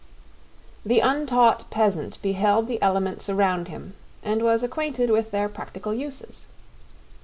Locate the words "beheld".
2.23-2.65